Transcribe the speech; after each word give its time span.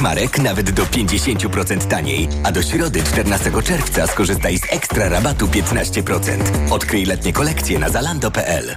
marek 0.00 0.38
nawet 0.38 0.70
do 0.70 0.82
50% 0.82 1.86
taniej, 1.86 2.28
a 2.44 2.52
do 2.52 2.62
środy 2.62 3.02
14 3.02 3.50
czerwca 3.62 4.06
skorzystaj 4.06 4.58
z 4.58 4.72
ekstra 4.72 5.08
rabatu 5.08 5.46
15%. 5.46 6.38
Odkryj 6.70 7.04
letnie 7.04 7.32
kolekcje 7.32 7.78
na 7.78 7.88
zalando.pl. 7.88 8.76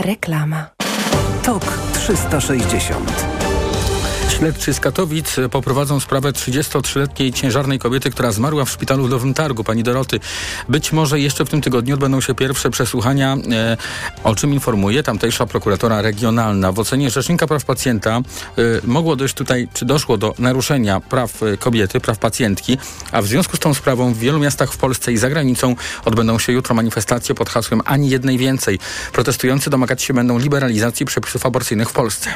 Reklama. 0.00 0.66
TOK 1.42 1.64
360. 1.92 3.53
Śledczy 4.28 4.74
z 4.74 4.80
Katowic 4.80 5.36
poprowadzą 5.50 6.00
sprawę 6.00 6.32
33-letniej 6.32 7.32
ciężarnej 7.32 7.78
kobiety, 7.78 8.10
która 8.10 8.32
zmarła 8.32 8.64
w 8.64 8.70
szpitalu 8.70 9.06
w 9.06 9.10
Nowym 9.10 9.34
Targu, 9.34 9.64
pani 9.64 9.82
Doroty. 9.82 10.20
Być 10.68 10.92
może 10.92 11.20
jeszcze 11.20 11.44
w 11.44 11.50
tym 11.50 11.60
tygodniu 11.60 11.94
odbędą 11.94 12.20
się 12.20 12.34
pierwsze 12.34 12.70
przesłuchania, 12.70 13.36
e, 13.52 13.76
o 14.24 14.34
czym 14.34 14.54
informuje 14.54 15.02
tamtejsza 15.02 15.46
prokuratora 15.46 16.02
regionalna. 16.02 16.72
W 16.72 16.78
ocenie 16.78 17.10
Rzecznika 17.10 17.46
Praw 17.46 17.64
Pacjenta 17.64 18.10
e, 18.16 18.22
mogło 18.84 19.16
dojść 19.16 19.34
tutaj, 19.34 19.68
czy 19.74 19.84
doszło 19.84 20.18
do 20.18 20.34
naruszenia 20.38 21.00
praw 21.00 21.42
e, 21.42 21.56
kobiety, 21.56 22.00
praw 22.00 22.18
pacjentki, 22.18 22.78
a 23.12 23.22
w 23.22 23.26
związku 23.26 23.56
z 23.56 23.60
tą 23.60 23.74
sprawą 23.74 24.14
w 24.14 24.18
wielu 24.18 24.38
miastach 24.38 24.72
w 24.72 24.76
Polsce 24.76 25.12
i 25.12 25.16
za 25.16 25.30
granicą 25.30 25.76
odbędą 26.04 26.38
się 26.38 26.52
jutro 26.52 26.74
manifestacje 26.74 27.34
pod 27.34 27.50
hasłem 27.50 27.80
ani 27.84 28.08
jednej 28.08 28.38
więcej. 28.38 28.78
Protestujący 29.12 29.70
domagać 29.70 30.02
się 30.02 30.14
będą 30.14 30.38
liberalizacji 30.38 31.06
przepisów 31.06 31.46
aborcyjnych 31.46 31.90
w 31.90 31.92
Polsce. 31.92 32.30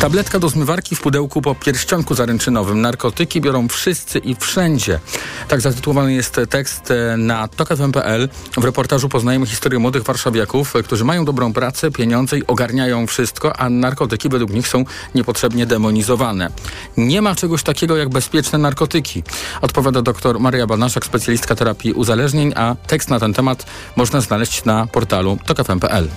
Tabletka 0.00 0.38
do 0.38 0.48
zmywarki 0.48 0.96
w 0.96 1.00
pudełku 1.00 1.42
po 1.42 1.54
pierścionku 1.54 2.14
zaręczynowym. 2.14 2.80
Narkotyki 2.80 3.40
biorą 3.40 3.68
wszyscy 3.68 4.18
i 4.18 4.34
wszędzie. 4.34 5.00
Tak 5.48 5.60
zatytułowany 5.60 6.14
jest 6.14 6.40
tekst 6.50 6.90
e, 6.90 7.16
na 7.16 7.48
tokfm.pl. 7.48 8.28
W 8.56 8.64
reportażu 8.64 9.08
poznajemy 9.08 9.46
historię 9.46 9.78
młodych 9.78 10.02
warszawiaków, 10.02 10.76
e, 10.76 10.82
którzy 10.82 11.04
mają 11.04 11.24
dobrą 11.24 11.52
pracę, 11.52 11.90
pieniądze 11.90 12.38
i 12.38 12.46
ogarniają 12.46 13.06
wszystko, 13.06 13.56
a 13.56 13.70
narkotyki 13.70 14.28
według 14.28 14.50
nich 14.50 14.68
są 14.68 14.84
niepotrzebnie 15.14 15.66
demonizowane. 15.66 16.50
Nie 16.96 17.22
ma 17.22 17.34
czegoś 17.34 17.62
takiego 17.62 17.96
jak 17.96 18.08
bezpieczne 18.08 18.58
narkotyki, 18.58 19.22
odpowiada 19.60 20.02
dr 20.02 20.40
Maria 20.40 20.66
Banaszak, 20.66 21.04
specjalistka 21.06 21.54
terapii 21.54 21.92
uzależnień, 21.92 22.52
a 22.56 22.74
tekst 22.86 23.10
na 23.10 23.20
ten 23.20 23.34
temat 23.34 23.66
można 23.96 24.20
znaleźć 24.20 24.64
na 24.64 24.86
portalu 24.86 25.38
tokfm.pl. 25.46 26.08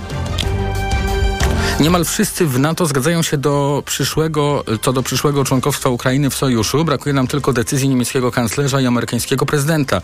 Niemal 1.80 2.06
wszyscy 2.06 2.46
w 2.46 2.60
NATO 2.60 2.86
zgadzają 2.86 3.22
się 3.22 3.38
do 3.38 3.84
przyszłego, 3.86 4.64
co 4.82 4.94
do 4.94 5.04
przyszłego 5.04 5.44
członkostwa 5.44 5.90
Ukrainy 5.90 6.30
w 6.30 6.36
sojuszu. 6.36 6.86
Brakuje 6.86 7.14
nam 7.14 7.28
tylko 7.28 7.54
decyzji 7.54 7.90
niemieckiego 7.90 8.32
kanclerza 8.32 8.82
i 8.82 8.86
amerykańskiego 8.86 9.46
prezydenta. 9.46 10.02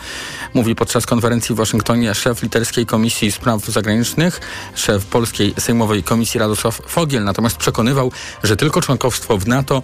Mówi 0.54 0.76
podczas 0.76 1.06
konferencji 1.06 1.56
w 1.56 1.58
Waszyngtonie 1.58 2.14
szef 2.14 2.44
literskiej 2.44 2.86
Komisji 2.86 3.32
Spraw 3.32 3.66
Zagranicznych, 3.66 4.40
szef 4.76 5.06
Polskiej 5.06 5.54
Sejmowej 5.60 6.04
Komisji 6.04 6.40
Radosław 6.40 6.82
Fogiel. 6.88 7.24
Natomiast 7.24 7.58
przekonywał, 7.58 8.12
że 8.44 8.56
tylko 8.56 8.82
członkostwo 8.82 9.38
w 9.38 9.48
NATO 9.48 9.84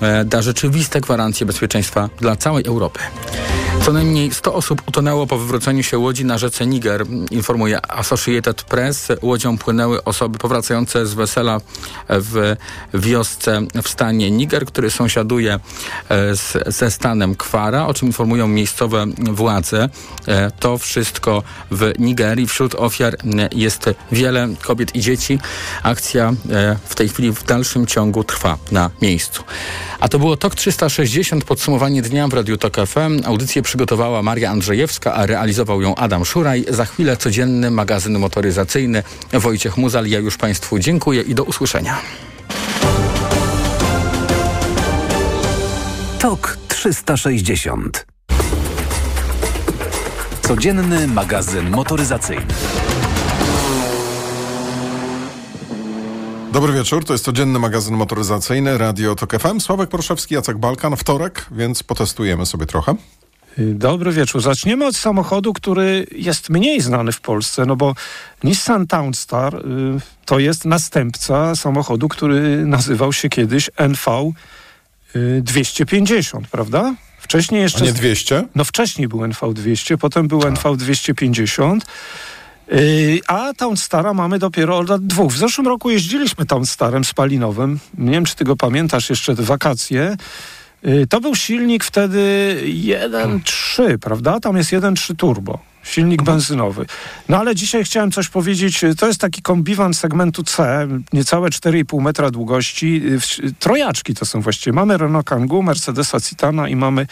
e, 0.00 0.24
da 0.24 0.42
rzeczywiste 0.42 1.00
gwarancje 1.00 1.46
bezpieczeństwa 1.46 2.08
dla 2.20 2.36
całej 2.36 2.66
Europy. 2.66 3.00
Co 3.80 3.92
najmniej 3.92 4.34
100 4.34 4.54
osób 4.54 4.82
utonęło 4.88 5.26
po 5.26 5.38
wywróceniu 5.38 5.82
się 5.82 5.98
łodzi 5.98 6.24
na 6.24 6.38
rzece 6.38 6.66
Niger, 6.66 7.04
informuje 7.30 7.90
Associated 7.90 8.62
Press. 8.62 9.08
Łodzią 9.22 9.58
płynęły 9.58 10.04
osoby 10.04 10.38
powracające 10.38 11.06
z 11.06 11.14
wesela 11.32 11.60
w 12.08 12.56
wiosce 12.94 13.60
w 13.82 13.88
stanie 13.88 14.30
Niger, 14.30 14.66
który 14.66 14.90
sąsiaduje 14.90 15.54
e, 16.08 16.36
z, 16.36 16.74
ze 16.74 16.90
stanem 16.90 17.34
Kwara, 17.34 17.86
o 17.86 17.94
czym 17.94 18.08
informują 18.08 18.48
miejscowe 18.48 19.06
władze. 19.18 19.88
E, 20.28 20.50
to 20.50 20.78
wszystko 20.78 21.42
w 21.70 21.92
Nigerii. 21.98 22.46
Wśród 22.46 22.74
ofiar 22.74 23.16
jest 23.52 23.90
wiele 24.12 24.48
kobiet 24.62 24.96
i 24.96 25.00
dzieci. 25.00 25.38
Akcja 25.82 26.32
e, 26.50 26.76
w 26.84 26.94
tej 26.94 27.08
chwili 27.08 27.32
w 27.32 27.44
dalszym 27.44 27.86
ciągu 27.86 28.24
trwa 28.24 28.58
na 28.70 28.90
miejscu. 29.02 29.44
A 30.00 30.08
to 30.08 30.18
było 30.18 30.36
TOK 30.36 30.54
360, 30.54 31.44
podsumowanie 31.44 32.02
dnia 32.02 32.28
w 32.28 32.34
Radiu 32.34 32.56
TOK 32.56 32.76
FM. 32.86 33.22
Audycję 33.24 33.62
przygotowała 33.62 34.22
Maria 34.22 34.50
Andrzejewska, 34.50 35.14
a 35.14 35.26
realizował 35.26 35.82
ją 35.82 35.94
Adam 35.94 36.24
Szuraj. 36.24 36.64
Za 36.68 36.84
chwilę 36.84 37.16
codzienny 37.16 37.70
magazyn 37.70 38.18
motoryzacyjny. 38.18 39.02
Wojciech 39.32 39.76
Muzal, 39.76 40.06
ja 40.06 40.18
już 40.18 40.36
Państwu 40.36 40.78
dziękuję 40.78 41.21
i 41.22 41.34
do 41.34 41.44
usłyszenia. 41.44 41.98
TOK 46.18 46.58
360. 46.68 48.06
Codzienny 50.42 51.08
magazyn 51.08 51.70
motoryzacyjny. 51.70 52.46
Dobry 56.52 56.72
wieczór, 56.72 57.04
to 57.04 57.12
jest 57.12 57.24
codzienny 57.24 57.58
magazyn 57.58 57.94
motoryzacyjny 57.94 58.78
Radio 58.78 59.14
Tok 59.14 59.38
FM. 59.38 59.60
Sławek 59.60 59.90
Proszewski, 59.90 60.34
Jacek 60.34 60.58
Balkan, 60.58 60.96
wtorek, 60.96 61.46
więc 61.50 61.82
potestujemy 61.82 62.46
sobie 62.46 62.66
trochę. 62.66 62.94
Dobry 63.58 64.12
wieczór. 64.12 64.40
Zaczniemy 64.40 64.86
od 64.86 64.96
samochodu, 64.96 65.52
który 65.52 66.06
jest 66.12 66.50
mniej 66.50 66.80
znany 66.80 67.12
w 67.12 67.20
Polsce, 67.20 67.66
no 67.66 67.76
bo 67.76 67.94
Nissan 68.44 68.86
Townstar 68.86 69.54
y, 69.54 69.60
to 70.24 70.38
jest 70.38 70.64
następca 70.64 71.56
samochodu, 71.56 72.08
który 72.08 72.66
nazywał 72.66 73.12
się 73.12 73.28
kiedyś 73.28 73.70
NV 73.76 74.32
250, 75.42 76.48
prawda? 76.48 76.94
Wcześniej 77.18 77.62
jeszcze... 77.62 77.80
A 77.80 77.86
nie 77.86 77.92
200? 77.92 78.44
No 78.54 78.64
wcześniej 78.64 79.08
był 79.08 79.24
NV 79.24 79.54
200, 79.54 79.98
potem 79.98 80.28
był 80.28 80.46
NV 80.46 80.76
250. 80.76 81.86
Yy, 82.68 83.20
a 83.26 83.52
Townstara 83.56 84.14
mamy 84.14 84.38
dopiero 84.38 84.78
od 84.78 84.88
lat 84.88 85.06
dwóch. 85.06 85.32
W 85.32 85.38
zeszłym 85.38 85.66
roku 85.66 85.90
jeździliśmy 85.90 86.46
Townstarem 86.46 87.04
spalinowym. 87.04 87.78
Nie 87.98 88.10
wiem, 88.10 88.24
czy 88.24 88.36
ty 88.36 88.44
go 88.44 88.56
pamiętasz 88.56 89.10
jeszcze 89.10 89.36
te 89.36 89.42
wakacje. 89.42 90.16
Yy, 90.82 91.06
to 91.06 91.20
był 91.20 91.34
silnik 91.34 91.84
wtedy 91.84 92.56
1.3, 92.64 93.98
prawda? 93.98 94.40
Tam 94.40 94.56
jest 94.56 94.70
1.3 94.72 95.16
turbo. 95.16 95.58
Silnik 95.82 96.20
Mhm. 96.20 96.36
benzynowy. 96.36 96.86
No 97.28 97.38
ale 97.38 97.54
dzisiaj 97.54 97.84
chciałem 97.84 98.10
coś 98.12 98.28
powiedzieć. 98.28 98.80
To 98.98 99.06
jest 99.06 99.20
taki 99.20 99.42
kombiwan 99.42 99.94
segmentu 99.94 100.42
C, 100.42 100.86
niecałe 101.12 101.50
4,5 101.50 102.00
metra 102.02 102.30
długości. 102.30 103.00
W- 103.00 103.52
Trojaczki 103.58 104.14
to 104.14 104.24
są 104.26 104.40
właściwie. 104.40 104.72
Mamy 104.72 104.98
Renault 104.98 105.26
Kangoo, 105.26 105.62
Mercedesa 105.62 106.20
Citana 106.20 106.68
i 106.68 106.76
mamy 106.76 107.06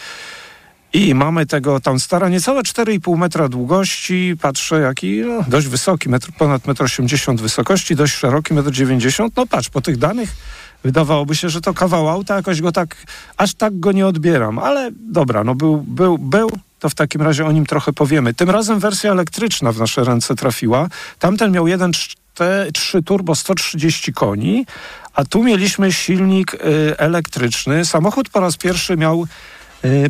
i 0.93 1.15
mamy 1.15 1.45
tego 1.45 1.79
Townstara 1.79 2.29
niecałe 2.29 2.61
4,5 2.61 3.17
metra 3.17 3.49
długości. 3.49 4.35
Patrzę, 4.41 4.79
jaki 4.79 5.21
no, 5.27 5.43
dość 5.47 5.67
wysoki, 5.67 6.09
metr, 6.09 6.31
ponad 6.37 6.63
1,80 6.63 7.31
m 7.31 7.37
wysokości, 7.37 7.95
dość 7.95 8.13
szeroki, 8.13 8.53
1,90 8.53 9.23
m. 9.23 9.29
No 9.37 9.45
patrz, 9.47 9.69
po 9.69 9.81
tych 9.81 9.97
danych 9.97 10.35
wydawałoby 10.83 11.35
się, 11.35 11.49
że 11.49 11.61
to 11.61 11.73
kawał 11.73 12.09
auta, 12.09 12.35
jakoś 12.35 12.61
go 12.61 12.71
tak, 12.71 12.95
aż 13.37 13.53
tak 13.53 13.79
go 13.79 13.91
nie 13.91 14.07
odbieram. 14.07 14.59
Ale 14.59 14.91
dobra, 14.93 15.43
no 15.43 15.55
był, 15.55 15.77
był, 15.77 16.17
był, 16.17 16.49
to 16.79 16.89
w 16.89 16.95
takim 16.95 17.21
razie 17.21 17.45
o 17.45 17.51
nim 17.51 17.65
trochę 17.65 17.93
powiemy. 17.93 18.33
Tym 18.33 18.49
razem 18.49 18.79
wersja 18.79 19.11
elektryczna 19.11 19.71
w 19.71 19.79
nasze 19.79 20.03
ręce 20.03 20.35
trafiła. 20.35 20.87
Tamten 21.19 21.51
miał 21.51 21.65
1.3 21.65 23.03
turbo 23.03 23.35
130 23.35 24.13
koni, 24.13 24.65
a 25.13 25.25
tu 25.25 25.43
mieliśmy 25.43 25.91
silnik 25.91 26.53
y, 26.53 26.57
elektryczny. 26.97 27.85
Samochód 27.85 28.29
po 28.29 28.39
raz 28.39 28.57
pierwszy 28.57 28.97
miał 28.97 29.27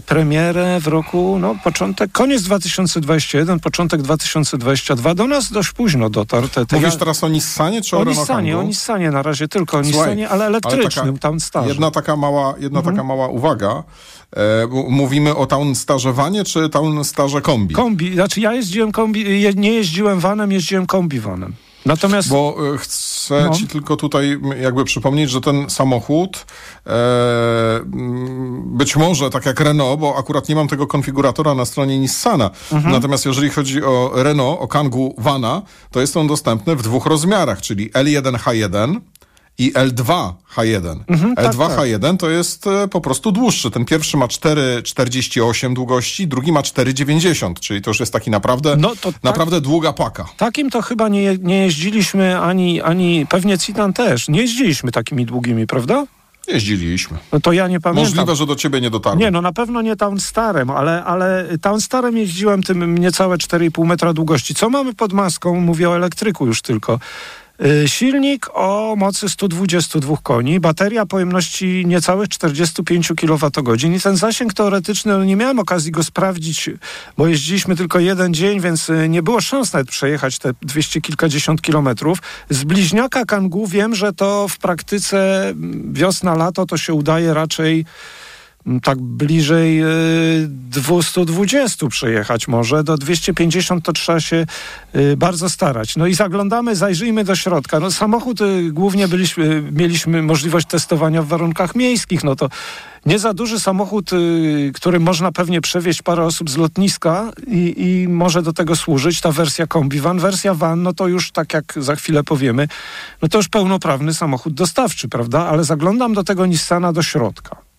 premierę 0.05 0.79
w 0.79 0.87
roku, 0.87 1.37
no 1.39 1.55
początek, 1.63 2.11
koniec 2.11 2.43
2021, 2.43 3.59
początek 3.59 4.01
2022. 4.01 5.13
Do 5.15 5.27
nas 5.27 5.51
dość 5.51 5.71
późno 5.71 6.09
dotarł. 6.09 6.47
Te, 6.47 6.65
te 6.65 6.75
Mówisz 6.75 6.93
ja- 6.93 6.99
teraz 6.99 7.23
o 7.23 7.29
Nissanie 7.29 7.81
czy 7.81 7.97
o, 7.97 7.99
o 7.99 8.03
Nissanie, 8.03 8.57
o 8.57 8.63
Nissanie 8.63 9.11
na 9.11 9.21
razie 9.21 9.47
tylko 9.47 9.77
o 9.77 9.83
Słuchaj, 9.83 9.99
Nissanie, 10.01 10.29
ale 10.29 10.45
elektrycznym, 10.45 11.05
taka- 11.05 11.17
tam 11.19 11.39
starze. 11.39 11.69
Jedna 11.69 11.91
taka 11.91 12.15
mała, 12.15 12.53
jedna 12.59 12.79
Mhm. 12.79 12.95
taka 12.95 13.07
mała 13.07 13.27
uwaga. 13.27 13.83
E, 14.35 14.67
mówimy 14.89 15.35
o 15.35 15.45
Townstarze 15.45 16.13
Vanie 16.13 16.43
czy 16.43 16.69
Townstarze 16.69 17.41
Kombi? 17.41 17.75
Kombi, 17.75 18.13
znaczy 18.13 18.39
ja 18.41 18.53
jeździłem 18.53 18.91
kombi, 18.91 19.25
nie 19.55 19.73
jeździłem 19.73 20.19
vanem, 20.19 20.51
jeździłem 20.51 20.85
kombiwanem. 20.85 21.53
Natomiast 21.85 22.29
Bo 22.29 22.55
e, 22.73 22.77
chcę 22.77 23.45
No. 23.49 23.55
ci 23.55 23.67
tylko 23.67 23.97
tutaj 23.97 24.39
jakby 24.61 24.83
przypomnieć, 24.85 25.29
że 25.29 25.41
ten 25.41 25.69
samochód 25.69 26.45
e, 26.87 26.91
być 28.65 28.95
może 28.95 29.29
tak 29.29 29.45
jak 29.45 29.59
Renault, 29.59 29.99
bo 29.99 30.15
akurat 30.17 30.49
nie 30.49 30.55
mam 30.55 30.67
tego 30.67 30.87
konfiguratora 30.87 31.53
na 31.55 31.65
stronie 31.65 31.99
Nissana. 31.99 32.49
Mhm. 32.71 32.93
Natomiast 32.93 33.25
jeżeli 33.25 33.49
chodzi 33.49 33.83
o 33.83 34.11
Renault, 34.15 34.61
o 34.61 34.67
Kangoo 34.67 35.13
Vana, 35.17 35.61
to 35.91 36.01
jest 36.01 36.17
on 36.17 36.27
dostępny 36.27 36.75
w 36.75 36.81
dwóch 36.81 37.05
rozmiarach, 37.05 37.61
czyli 37.61 37.91
L1H1 37.91 38.99
i 39.61 39.71
i 39.71 39.73
L2 39.73 40.33
H1. 40.55 40.99
Mhm, 41.07 41.35
tak, 41.35 41.45
L2 41.45 41.67
tak. 41.67 41.79
H1 41.79 42.17
to 42.17 42.29
jest 42.29 42.67
e, 42.67 42.87
po 42.87 43.01
prostu 43.01 43.31
dłuższy. 43.31 43.71
Ten 43.71 43.85
pierwszy 43.85 44.17
ma 44.17 44.27
4,48 44.27 45.73
długości, 45.73 46.27
drugi 46.27 46.51
ma 46.51 46.61
4,90, 46.61 47.53
czyli 47.59 47.81
to 47.81 47.89
już 47.89 47.99
jest 47.99 48.13
taki 48.13 48.31
naprawdę, 48.31 48.75
No 48.77 48.95
to 49.01 49.11
tak. 49.11 49.23
naprawdę 49.23 49.61
długa 49.61 49.93
paka. 49.93 50.25
Takim 50.37 50.69
to 50.69 50.81
chyba 50.81 51.09
nie, 51.09 51.37
nie 51.37 51.57
jeździliśmy, 51.57 52.39
ani, 52.39 52.81
ani 52.81 53.25
pewnie 53.29 53.57
Citan 53.57 53.93
też. 53.93 54.27
Nie 54.27 54.41
jeździliśmy 54.41 54.91
takimi 54.91 55.25
długimi, 55.25 55.67
prawda? 55.67 56.05
Jeździliśmy. 56.47 57.17
No 57.31 57.39
to 57.39 57.51
ja 57.51 57.67
nie 57.67 57.79
pamiętam. 57.79 58.03
Możliwe, 58.05 58.35
że 58.35 58.45
do 58.45 58.55
ciebie 58.55 58.81
nie 58.81 58.89
dotarło. 58.89 59.19
Nie, 59.19 59.31
no 59.31 59.41
na 59.41 59.53
pewno 59.53 59.81
nie 59.81 59.95
Town 59.95 60.19
Starem, 60.19 60.69
ale, 60.69 61.03
ale 61.03 61.47
Town 61.61 61.81
Starem 61.81 62.17
jeździłem 62.17 62.63
tym 62.63 62.97
niecałe 62.97 63.37
4,5 63.37 63.85
metra 63.85 64.13
długości. 64.13 64.55
Co 64.55 64.69
mamy 64.69 64.93
pod 64.93 65.13
maską? 65.13 65.59
Mówię 65.59 65.89
o 65.89 65.95
elektryku 65.95 66.45
już 66.47 66.61
tylko. 66.61 66.99
Y, 67.65 67.87
Silnik 67.87 68.49
o 68.53 68.95
mocy 68.97 69.29
122 69.29 70.17
koni, 70.23 70.59
bateria 70.59 71.05
pojemności 71.05 71.83
niecałych 71.85 72.29
45 72.29 73.07
kWh 73.17 73.83
i 73.95 73.99
ten 73.99 74.17
zasięg 74.17 74.53
teoretyczny, 74.53 75.13
no 75.17 75.23
nie 75.23 75.35
miałem 75.35 75.59
okazji 75.59 75.91
go 75.91 76.03
sprawdzić, 76.03 76.69
bo 77.17 77.27
jeździliśmy 77.27 77.75
tylko 77.75 77.99
jeden 77.99 78.33
dzień, 78.33 78.61
więc 78.61 78.89
y, 78.89 79.09
nie 79.09 79.23
było 79.23 79.41
szans 79.41 79.73
nawet 79.73 79.89
przejechać 79.89 80.37
te 80.39 80.53
200 80.61 81.01
kilkadziesiąt 81.01 81.61
kilometrów. 81.61 82.19
Z 82.49 82.63
bliźniaka 82.63 83.25
Kangoo 83.25 83.67
wiem, 83.67 83.95
że 83.95 84.13
to 84.13 84.47
w 84.47 84.57
praktyce 84.57 85.49
mm, 85.49 85.93
wiosna, 85.93 86.35
lato 86.35 86.65
to 86.65 86.77
się 86.77 86.93
udaje 86.93 87.33
raczej 87.33 87.85
tak 88.83 89.01
bliżej 89.01 89.83
y, 89.83 90.47
220 90.47 91.87
przejechać 91.87 92.47
może. 92.47 92.83
Do 92.83 92.97
250 92.97 93.85
to 93.85 93.93
trzeba 93.93 94.19
się 94.19 94.45
y, 94.95 95.17
bardzo 95.17 95.49
starać. 95.49 95.95
No 95.95 96.07
i 96.07 96.13
zaglądamy, 96.13 96.75
zajrzyjmy 96.75 97.23
do 97.23 97.35
środka. 97.35 97.79
No 97.79 97.91
samochód 97.91 98.41
y, 98.41 98.71
głównie 98.71 99.07
byliśmy, 99.07 99.63
mieliśmy 99.71 100.21
możliwość 100.21 100.67
testowania 100.67 101.21
w 101.21 101.27
warunkach 101.27 101.75
miejskich. 101.75 102.23
No 102.23 102.35
to 102.35 102.49
nie 103.05 103.19
za 103.19 103.33
duży 103.33 103.59
samochód, 103.59 104.13
y, 104.13 104.71
którym 104.75 105.03
można 105.03 105.31
pewnie 105.31 105.61
przewieźć 105.61 106.01
parę 106.01 106.25
osób 106.25 106.49
z 106.49 106.57
lotniska 106.57 107.31
i, 107.47 107.73
i 107.77 108.07
może 108.07 108.41
do 108.41 108.53
tego 108.53 108.75
służyć. 108.75 109.21
Ta 109.21 109.31
wersja 109.31 109.67
kombi 109.67 109.99
van, 109.99 110.19
wersja 110.19 110.53
van, 110.53 110.83
no 110.83 110.93
to 110.93 111.07
już 111.07 111.31
tak 111.31 111.53
jak 111.53 111.73
za 111.77 111.95
chwilę 111.95 112.23
powiemy, 112.23 112.67
no 113.21 113.27
to 113.27 113.37
już 113.37 113.47
pełnoprawny 113.47 114.13
samochód 114.13 114.53
dostawczy, 114.53 115.07
prawda? 115.07 115.45
Ale 115.47 115.63
zaglądam 115.63 116.13
do 116.13 116.23
tego 116.23 116.45
Nissana 116.45 116.93
do 116.93 117.03
środka. 117.03 117.70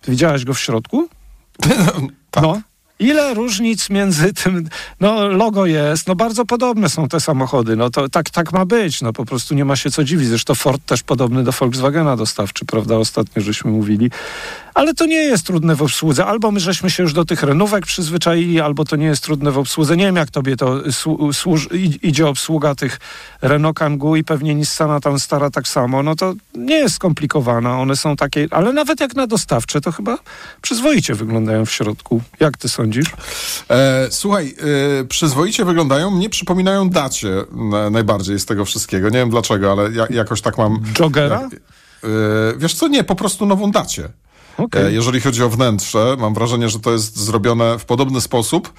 Ty 0.00 0.10
widziałeś 0.10 0.44
go 0.44 0.54
w 0.54 0.60
środku? 0.60 1.08
Tak. 2.32 2.42
No. 2.42 2.60
Ile 3.00 3.34
różnic 3.34 3.90
między 3.90 4.32
tym, 4.32 4.68
no 5.00 5.28
logo 5.28 5.66
jest, 5.66 6.06
no 6.06 6.14
bardzo 6.14 6.44
podobne 6.44 6.88
są 6.88 7.08
te 7.08 7.20
samochody, 7.20 7.76
no 7.76 7.90
to 7.90 8.08
tak, 8.08 8.30
tak 8.30 8.52
ma 8.52 8.66
być, 8.66 9.02
no 9.02 9.12
po 9.12 9.24
prostu 9.24 9.54
nie 9.54 9.64
ma 9.64 9.76
się 9.76 9.90
co 9.90 10.04
dziwić. 10.04 10.28
Zresztą 10.28 10.54
Ford 10.54 10.82
też 10.86 11.02
podobny 11.02 11.44
do 11.44 11.52
Volkswagena 11.52 12.16
dostawczy, 12.16 12.64
prawda, 12.64 12.96
ostatnio 12.96 13.42
żeśmy 13.42 13.70
mówili. 13.70 14.10
Ale 14.74 14.94
to 14.94 15.06
nie 15.06 15.16
jest 15.16 15.46
trudne 15.46 15.76
w 15.76 15.82
obsłudze. 15.82 16.26
Albo 16.26 16.50
my 16.50 16.60
żeśmy 16.60 16.90
się 16.90 17.02
już 17.02 17.12
do 17.12 17.24
tych 17.24 17.42
renówek 17.42 17.86
przyzwyczaili, 17.86 18.60
albo 18.60 18.84
to 18.84 18.96
nie 18.96 19.06
jest 19.06 19.24
trudne 19.24 19.50
w 19.50 19.58
obsłudze. 19.58 19.96
Nie 19.96 20.04
wiem, 20.04 20.16
jak 20.16 20.30
tobie 20.30 20.56
to 20.56 20.76
idzie 22.02 22.28
obsługa 22.28 22.74
tych 22.74 23.00
Renault 23.42 23.76
Kangoo 23.76 24.16
i 24.16 24.24
pewnie 24.24 24.54
Nissana 24.54 25.00
tam 25.00 25.20
stara 25.20 25.50
tak 25.50 25.68
samo. 25.68 26.02
No 26.02 26.14
to 26.16 26.34
nie 26.54 26.74
jest 26.74 26.94
skomplikowana. 26.94 27.78
One 27.80 27.96
są 27.96 28.16
takie, 28.16 28.46
ale 28.50 28.72
nawet 28.72 29.00
jak 29.00 29.16
na 29.16 29.26
dostawcze, 29.26 29.80
to 29.80 29.92
chyba 29.92 30.18
przyzwoicie 30.62 31.14
wyglądają 31.14 31.66
w 31.66 31.72
środku. 31.72 32.22
Jak 32.40 32.56
ty 32.56 32.68
sądzisz? 32.68 33.06
E, 33.70 34.08
słuchaj, 34.10 34.54
e, 35.00 35.04
przyzwoicie 35.04 35.64
wyglądają, 35.64 36.10
mnie 36.10 36.30
przypominają 36.30 36.90
dacie 36.90 37.44
na, 37.52 37.90
najbardziej 37.90 38.40
z 38.40 38.46
tego 38.46 38.64
wszystkiego. 38.64 39.08
Nie 39.08 39.18
wiem 39.18 39.30
dlaczego, 39.30 39.72
ale 39.72 39.92
ja, 39.92 40.06
jakoś 40.10 40.40
tak 40.40 40.58
mam... 40.58 40.80
Jogera? 40.98 41.40
Jak, 41.40 41.52
e, 41.54 41.58
wiesz 42.56 42.74
co, 42.74 42.88
nie, 42.88 43.04
po 43.04 43.14
prostu 43.14 43.46
nową 43.46 43.70
dacie. 43.70 44.08
Okej. 44.64 44.86
E, 44.86 44.92
Jeżeli 44.92 45.20
chodzi 45.20 45.42
o 45.42 45.48
wnętrze, 45.48 46.16
mam 46.18 46.34
wrażenie, 46.34 46.68
że 46.68 46.80
to 46.80 46.92
jest 46.92 47.16
zrobione 47.16 47.78
w 47.78 47.84
podobny 47.84 48.20
sposób. 48.20 48.72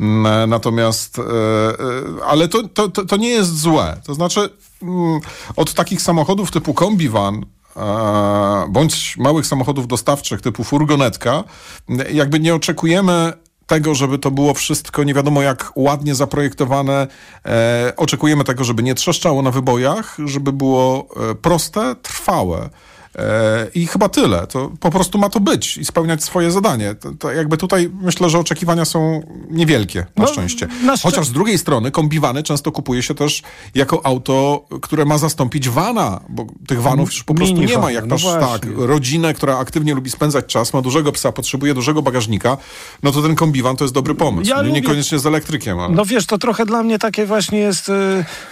Mm, 0.00 0.50
Natomiast, 0.50 1.18
e, 1.18 1.22
e, 1.22 2.24
ale 2.26 2.48
to, 2.48 2.68
to, 2.68 2.88
to, 2.88 3.16
nie 3.16 3.28
jest 3.28 3.58
złe. 3.60 4.00
To 4.06 4.14
znaczy, 4.14 4.50
mm, 4.82 5.20
od 5.56 5.74
takich 5.74 6.02
samochodów 6.02 6.50
typu 6.50 6.74
kombi 6.74 7.08
van, 7.08 7.44
e, 7.76 8.66
bądź 8.68 9.16
małych 9.16 9.46
samochodów 9.46 9.88
dostawczych 9.88 10.40
typu 10.40 10.64
furgonetka, 10.64 11.44
m, 11.88 11.98
jakby 12.12 12.40
nie 12.40 12.54
oczekujemy 12.54 13.32
tego, 13.66 13.94
żeby 13.94 14.18
to 14.18 14.30
było 14.30 14.54
wszystko 14.54 15.04
nie 15.04 15.14
wiadomo 15.14 15.42
jak 15.42 15.72
ładnie 15.76 16.14
zaprojektowane. 16.14 17.06
E, 17.46 17.92
oczekujemy 17.96 18.44
tego, 18.44 18.64
żeby 18.64 18.82
nie 18.82 18.94
trzeszczało 18.94 19.42
na 19.42 19.50
wybojach, 19.50 20.16
żeby 20.24 20.52
było 20.52 21.08
e, 21.30 21.34
proste, 21.34 21.96
trwałe. 22.02 22.70
E, 23.18 23.66
I 23.74 23.86
chyba 23.86 24.08
tyle. 24.08 24.46
To 24.46 24.72
po 24.80 24.90
prostu 24.90 25.18
ma 25.18 25.28
to 25.28 25.40
być 25.40 25.76
i 25.78 25.84
spełniać 25.84 26.24
swoje 26.24 26.50
zadanie. 26.50 26.94
To, 26.94 27.12
to 27.18 27.32
jakby 27.32 27.56
tutaj 27.56 27.90
myślę, 28.02 28.30
że 28.30 28.38
oczekiwania 28.38 28.84
są 28.84 29.22
niewielkie, 29.50 30.06
na 30.16 30.24
No, 30.24 30.32
szczęście. 30.32 30.68
na 30.84 30.94
szczę- 30.96 31.02
Chociaż 31.02 31.26
z 31.26 31.32
drugiej 31.32 31.58
strony 31.58 31.90
kombiwany 31.90 32.42
często 32.42 32.72
kupuje 32.72 33.02
się 33.02 33.14
też 33.14 33.42
jako 33.74 34.06
auto, 34.06 34.64
które 34.82 35.04
ma 35.04 35.18
zastąpić 35.18 35.68
vana, 35.68 36.20
bo 36.28 36.46
tych 36.66 36.82
vanów 36.82 37.12
już 37.12 37.24
po 37.24 37.34
prostu 37.34 37.54
nie 37.54 37.60
Minivany, 37.60 37.82
ma. 37.86 37.90
Jak 37.92 38.06
no 38.06 38.14
masz 38.14 38.24
tak, 38.24 38.40
właśnie. 38.66 38.86
rodzinę, 38.86 39.34
która 39.34 39.58
aktywnie 39.58 39.94
lubi 39.94 40.10
spędzać 40.10 40.46
czas, 40.46 40.74
ma 40.74 40.82
dużego 40.82 41.12
psa, 41.12 41.32
potrzebuje 41.32 41.74
dużego 41.74 42.02
bagażnika, 42.02 42.56
no 43.02 43.12
to 43.12 43.22
ten 43.22 43.34
kombiwan 43.34 43.76
to 43.76 43.84
jest 43.84 43.94
dobry 43.94 44.14
pomysł. 44.14 44.50
Ja 44.50 44.56
Nie- 44.56 44.62
lubię- 44.62 44.72
Niekoniecznie 44.80 45.18
z 45.18 45.26
elektrykiem, 45.26 45.78
ale... 45.78 45.94
No 45.94 46.04
wiesz, 46.04 46.26
to 46.26 46.38
trochę 46.38 46.66
dla 46.66 46.82
mnie 46.82 46.98
takie 46.98 47.26
właśnie 47.26 47.58
jest 47.58 47.88
y, 47.88 47.92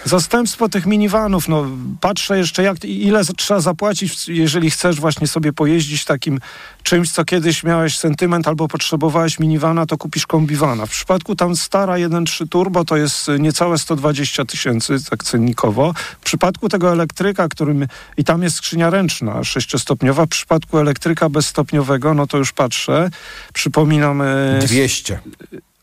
zastępstwo 0.05 0.69
tych 0.69 0.87
minivanów. 0.87 1.49
No, 1.49 1.65
patrzę 2.01 2.39
jeszcze, 2.39 2.63
jak, 2.63 2.85
ile 2.85 3.23
trzeba 3.37 3.61
zapłacić, 3.61 4.29
jeżeli 4.29 4.56
chcesz 4.71 5.01
właśnie 5.01 5.27
sobie 5.27 5.53
pojeździć 5.53 6.05
takim 6.05 6.41
czymś, 6.83 7.11
co 7.11 7.25
kiedyś 7.25 7.65
miałeś 7.65 7.99
sentyment 7.99 8.49
albo 8.49 8.69
potrzebowałeś 8.69 9.39
minivana, 9.39 9.87
to 9.87 9.97
kupisz 9.97 10.27
kombiwana. 10.27 10.87
W 10.87 10.91
przypadku 10.91 11.37
tam 11.37 11.57
stara 11.57 11.95
1.3 11.95 12.49
turbo 12.49 12.85
to 12.85 12.97
jest 12.97 13.29
y, 13.29 13.39
niecałe 13.41 13.79
120 13.79 14.45
tysięcy, 14.45 14.97
tak 15.11 15.25
cennikowo. 15.25 15.95
W 16.21 16.25
przypadku 16.25 16.69
tego 16.69 16.93
elektryka, 16.93 17.49
którym 17.49 17.87
i 18.17 18.25
tam 18.25 18.43
jest 18.43 18.57
skrzynia 18.57 18.91
ręczna, 18.91 19.45
sześciostopniowa, 19.45 20.27
w 20.27 20.29
przypadku 20.29 20.79
elektryka 20.79 21.29
bezstopniowego, 21.29 22.15
no 22.15 22.27
to 22.27 22.39
już 22.39 22.53
patrzę, 22.53 23.11
przypominam... 23.53 24.21
y, 24.21 24.59
200. 24.67 25.19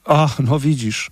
a, 0.06 0.30
no 0.40 0.60
widzisz. 0.60 1.12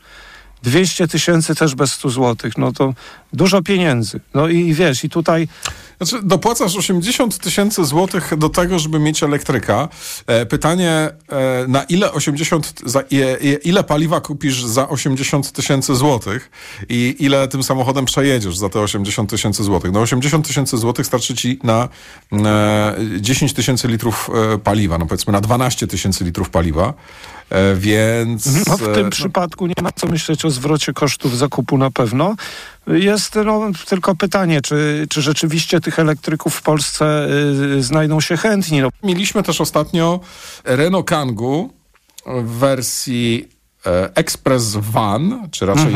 200 0.63 1.08
tysięcy 1.08 1.56
też 1.56 1.75
bez 1.75 1.94
100 1.94 2.10
złotych, 2.10 2.58
no 2.58 2.72
to 2.72 2.94
dużo 3.34 3.62
pieniędzy. 3.62 4.19
No 4.34 4.48
i, 4.48 4.58
i 4.58 4.74
wiesz, 4.74 5.04
i 5.04 5.10
tutaj 5.10 5.48
Znaczy, 6.01 6.25
dopłacasz 6.25 6.75
80 6.75 7.38
tysięcy 7.38 7.86
złotych 7.86 8.38
do 8.38 8.50
tego, 8.50 8.80
żeby 8.80 9.00
mieć 9.00 9.24
elektryka. 9.24 9.89
E, 10.27 10.45
pytanie, 10.45 10.89
e, 11.30 11.67
na 11.67 11.84
ile 11.84 12.12
80, 12.12 12.74
za, 12.86 13.03
ile 13.63 13.84
paliwa 13.84 14.22
kupisz 14.22 14.63
za 14.63 14.89
80 14.89 15.51
tysięcy 15.51 15.96
złotych 15.96 16.51
i 16.89 17.15
ile 17.20 17.48
tym 17.48 17.63
samochodem 17.63 18.05
przejedziesz 18.05 18.58
za 18.58 18.70
te 18.70 18.79
80 18.79 19.29
tysięcy 19.29 19.63
złotych? 19.63 19.91
No 19.91 20.00
80 20.00 20.48
tysięcy 20.48 20.77
złotych 20.77 21.05
starczy 21.05 21.36
ci 21.36 21.60
na 21.63 21.89
e, 22.34 22.96
10 23.20 23.53
tysięcy 23.53 23.88
litrów 23.88 24.29
e, 24.53 24.58
paliwa, 24.58 24.98
no 24.98 25.05
powiedzmy 25.05 25.34
na 25.34 25.41
12 25.41 25.88
tysięcy 25.88 26.24
litrów 26.24 26.50
paliwa, 26.50 26.93
e, 27.50 27.75
więc... 27.75 28.67
no, 28.67 28.77
w 28.77 28.84
e, 28.88 28.93
tym 28.93 29.10
przypadku 29.10 29.67
nie 29.67 29.75
ma 29.81 29.91
co 29.91 30.08
myśleć 30.08 30.46
o 30.46 30.50
zwrocie 30.50 30.93
kosztów 30.93 31.38
zakupu 31.38 31.77
na 31.77 31.91
pewno. 31.91 32.36
Jest 32.88 33.36
no, 33.46 33.62
tylko 33.88 34.16
pytanie, 34.16 34.62
czy, 34.62 35.08
czy 35.10 35.22
rzeczywiście 35.22 35.82
tych 35.82 36.00
elektryków 36.00 36.56
w 36.56 36.62
Polsce 36.62 37.28
y, 37.78 37.84
znajdą 37.84 38.22
się 38.22 38.38
chętni. 38.38 38.82
No, 38.82 38.90
Mieliśmy 39.04 39.44
też 39.44 39.62
ostatnio 39.62 40.20
Renault 40.64 41.08
Kangoo 41.08 41.70
w 42.26 42.50
wersji 42.50 43.48
e, 43.86 44.16
Express 44.16 44.76
Van, 44.76 45.48
czy 45.52 45.66
raczej 45.66 45.94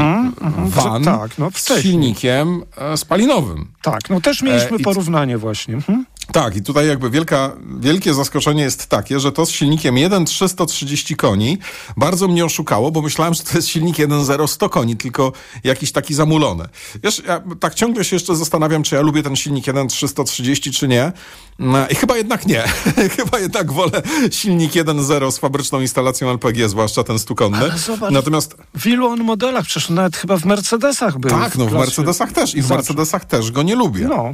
van, 0.65 1.03
tak, 1.03 1.37
no 1.37 1.49
z 1.55 1.81
silnikiem 1.81 2.63
e, 2.77 2.97
spalinowym. 2.97 3.71
tak, 3.81 4.09
no 4.09 4.21
też 4.21 4.41
mieliśmy 4.41 4.77
E, 4.77 4.79
porównanie 4.79 5.37
właśnie. 5.37 5.73
Mhm. 5.73 6.05
Tak, 6.31 6.55
i 6.55 6.61
tutaj 6.61 6.87
jakby 6.87 7.09
wielka, 7.09 7.51
wielkie 7.79 8.13
zaskoczenie 8.13 8.63
jest 8.63 8.87
takie, 8.87 9.19
że 9.19 9.31
to 9.31 9.45
z 9.45 9.49
silnikiem 9.49 9.97
1,330 9.97 11.15
koni 11.15 11.57
bardzo 11.97 12.27
mnie 12.27 12.45
oszukało, 12.45 12.91
bo 12.91 13.01
myślałem, 13.01 13.33
że 13.33 13.43
to 13.43 13.57
jest 13.57 13.67
silnik 13.67 13.97
1,0 13.97 14.47
100 14.47 14.69
koni, 14.69 14.97
tylko 14.97 15.31
jakiś 15.63 15.91
taki 15.91 16.13
zamulony. 16.13 16.65
Wiesz, 17.03 17.21
ja 17.27 17.41
tak 17.59 17.73
ciągle 17.75 18.03
się 18.05 18.15
jeszcze 18.15 18.35
zastanawiam, 18.35 18.83
czy 18.83 18.95
ja 18.95 19.01
lubię 19.01 19.23
ten 19.23 19.35
silnik 19.35 19.67
1,330 19.67 20.71
czy 20.71 20.87
nie. 20.87 21.11
No, 21.59 21.87
I 21.87 21.95
chyba 21.95 22.17
jednak 22.17 22.45
nie. 22.45 22.63
chyba 23.17 23.39
jednak 23.39 23.71
wolę 23.71 24.01
silnik 24.31 24.71
1.0 24.71 25.31
z 25.31 25.37
fabryczną 25.37 25.81
instalacją 25.81 26.29
LPG, 26.29 26.69
zwłaszcza 26.69 27.03
ten 27.03 27.19
stukonny. 27.19 27.57
Ale 27.57 27.77
zobacz, 27.77 28.11
Natomiast 28.13 28.55
W 28.77 28.85
ilu 28.87 29.07
on 29.07 29.23
modelach? 29.23 29.65
Przecież 29.65 29.89
nawet 29.89 30.17
chyba 30.17 30.37
w 30.37 30.45
Mercedesach 30.45 31.17
był. 31.19 31.31
tak, 31.31 31.55
no 31.55 31.65
w 31.65 31.69
klasie- 31.69 31.77
Mercedesach 31.79 32.31
też 32.31 32.55
i 32.55 32.61
w. 32.61 32.69
Mercedesach 32.69 33.25
też 33.25 33.51
go 33.51 33.63
nie 33.63 33.75
lubię. 33.75 34.07
No. 34.07 34.33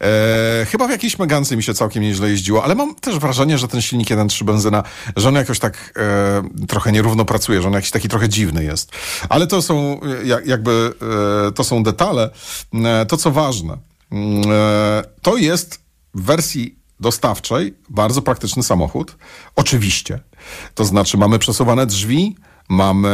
E, 0.00 0.66
chyba 0.66 0.86
w 0.88 0.90
jakiejś 0.90 1.18
Megance 1.18 1.56
mi 1.56 1.62
się 1.62 1.74
całkiem 1.74 2.02
nieźle 2.02 2.30
jeździło, 2.30 2.64
ale 2.64 2.74
mam 2.74 2.94
też 2.94 3.18
wrażenie, 3.18 3.58
że 3.58 3.68
ten 3.68 3.82
silnik 3.82 4.08
1.3 4.08 4.44
benzyna, 4.44 4.82
że 5.16 5.28
on 5.28 5.34
jakoś 5.34 5.58
tak 5.58 5.92
e, 5.96 6.66
trochę 6.66 6.92
nierówno 6.92 7.24
pracuje, 7.24 7.62
że 7.62 7.68
on 7.68 7.74
jakiś 7.74 7.90
taki 7.90 8.08
trochę 8.08 8.28
dziwny 8.28 8.64
jest. 8.64 8.92
Ale 9.28 9.46
to 9.46 9.62
są 9.62 10.00
e, 10.02 10.26
jak, 10.26 10.46
jakby, 10.46 10.92
e, 11.48 11.52
to 11.52 11.64
są 11.64 11.82
detale. 11.82 12.30
E, 12.74 13.06
to 13.06 13.16
co 13.16 13.30
ważne, 13.30 13.76
Mm, 14.10 14.42
e, 14.50 15.02
To 15.22 15.36
jest 15.36 15.80
w 16.14 16.22
wersji 16.22 16.78
dostawczej 17.00 17.74
bardzo 17.88 18.22
praktyczny 18.22 18.62
samochód. 18.62 19.16
Oczywiście. 19.56 20.20
To 20.74 20.84
znaczy 20.84 21.16
mamy 21.18 21.38
przesuwane 21.38 21.86
drzwi, 21.86 22.36
mamy 22.70 23.08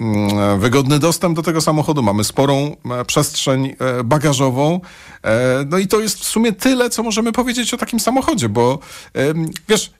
mm, 0.00 0.60
wygodny 0.60 0.98
dostęp 0.98 1.36
do 1.36 1.42
tego 1.42 1.60
samochodu, 1.60 2.02
mamy 2.02 2.24
sporą 2.24 2.76
e, 3.00 3.04
przestrzeń 3.04 3.76
e, 3.78 4.04
bagażową. 4.04 4.80
E, 5.24 5.64
No 5.70 5.78
i 5.78 5.86
to 5.86 6.00
jest 6.00 6.18
w 6.20 6.24
sumie 6.24 6.52
tyle, 6.52 6.90
co 6.90 7.02
możemy 7.02 7.32
powiedzieć 7.32 7.74
o 7.74 7.76
takim 7.76 8.00
samochodzie, 8.00 8.48
bo 8.48 8.78
wiesz, 9.68 9.92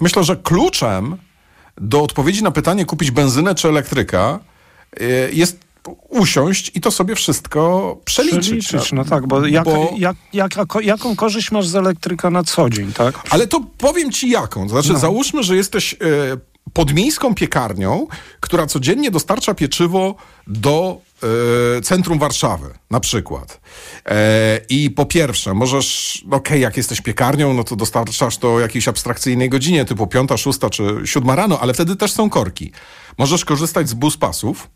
myślę, 0.00 0.24
że 0.24 0.36
kluczem 0.36 1.16
do 1.80 2.02
odpowiedzi 2.02 2.42
na 2.42 2.50
pytanie 2.50 2.84
kupić 2.84 3.10
benzynę 3.10 3.54
czy 3.54 3.68
elektryka 3.68 4.38
jest 5.32 5.58
usiąść 6.08 6.70
i 6.74 6.80
to 6.80 6.90
sobie 6.90 7.14
wszystko 7.14 7.96
przeliczyć. 8.04 8.66
Przeliczyć, 8.66 8.92
no 8.92 9.04
tak, 9.04 9.26
bo, 9.26 9.46
jak, 9.46 9.64
Bo- 9.64 9.94
Jak, 9.98 10.16
jak, 10.32 10.52
jaką 10.82 11.16
korzyść 11.16 11.50
masz 11.50 11.66
z 11.66 11.74
elektryka 11.76 12.30
na 12.30 12.42
co 12.44 12.70
dzień, 12.70 12.92
tak? 12.92 13.14
Ale 13.30 13.46
to 13.46 13.60
powiem 13.78 14.12
ci 14.12 14.30
jaką. 14.30 14.68
Znaczy, 14.68 14.92
No. 14.92 14.98
załóżmy, 14.98 15.42
że 15.42 15.56
jesteś 15.56 15.96
podmiejską 16.72 17.34
piekarnią, 17.34 18.06
która 18.40 18.66
codziennie 18.66 19.10
dostarcza 19.10 19.54
pieczywo 19.54 20.14
do 20.46 21.00
e, 21.76 21.80
centrum 21.80 22.18
Warszawy, 22.18 22.74
na 22.90 23.00
przykład. 23.00 23.60
E, 24.06 24.60
I 24.68 24.90
po 24.90 25.06
pierwsze, 25.06 25.54
możesz, 25.54 26.24
okej, 26.30 26.60
jak 26.60 26.76
jesteś 26.76 27.00
piekarnią, 27.00 27.54
no 27.54 27.64
to 27.64 27.76
dostarczasz 27.76 28.38
to 28.38 28.60
jakiejś 28.60 28.88
abstrakcyjnej 28.88 29.48
godzinie, 29.48 29.84
typu 29.84 30.06
piąta, 30.06 30.36
szósta 30.36 30.70
czy 30.70 30.84
siódma 31.04 31.36
rano, 31.36 31.60
ale 31.60 31.74
wtedy 31.74 31.96
też 31.96 32.12
są 32.12 32.30
korki. 32.30 32.72
Możesz 33.18 33.44
korzystać 33.44 33.88
z 33.88 33.94
bus 33.94 34.16
pasów, 34.16 34.68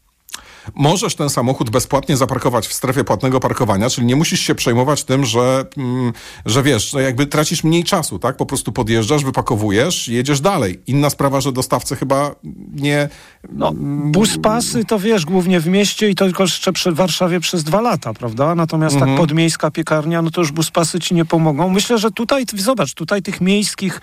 Możesz 0.75 1.15
ten 1.15 1.31
samochód 1.31 1.71
bezpłatnie 1.71 2.17
zaparkować 2.17 2.67
w 2.69 2.73
strefie 2.73 3.05
płatnego 3.05 3.41
parkowania, 3.41 3.91
czyli 3.91 4.07
nie 4.07 4.17
musisz 4.17 4.41
się 4.41 4.55
przejmować 4.55 5.05
tym, 5.05 5.25
że, 5.25 5.65
mm, 5.77 6.13
że 6.47 6.63
wiesz, 6.63 6.91
że 6.91 7.03
jakby 7.03 7.27
tracisz 7.27 7.65
mniej 7.65 7.85
czasu, 7.85 8.19
tak? 8.19 8.37
Po 8.37 8.47
prostu 8.47 8.73
podjeżdżasz, 8.73 9.25
wypakowujesz, 9.25 10.09
jedziesz 10.09 10.41
dalej. 10.41 10.81
Inna 10.87 11.11
sprawa, 11.11 11.41
że 11.41 11.53
dostawcy 11.53 11.97
chyba 11.97 12.35
nie... 12.75 13.09
No, 13.53 13.73
bus 14.05 14.39
pasy 14.43 14.85
to 14.85 14.99
wiesz, 14.99 15.25
głównie 15.27 15.61
w 15.61 15.67
mieście 15.67 16.11
i 16.11 16.15
to 16.15 16.25
tylko 16.25 16.43
jeszcze 16.43 16.73
przy 16.73 16.93
Warszawie 16.93 17.41
przez 17.41 17.65
dwa 17.65 17.81
lata, 17.81 18.15
prawda? 18.15 18.55
Natomiast 18.55 18.95
Mhm. 18.97 19.13
tak 19.13 19.21
podmiejska 19.21 19.71
piekarnia, 19.71 20.23
no 20.23 20.31
to 20.31 20.41
już 20.41 20.53
bus 20.53 20.71
pasy 20.71 21.01
ci 21.01 21.15
nie 21.15 21.25
pomogą. 21.25 21.69
Myślę, 21.71 21.99
że 21.99 22.11
tutaj, 22.11 22.45
zobacz, 22.57 22.95
tutaj 22.95 23.23
tych 23.23 23.41
miejskich 23.41 24.01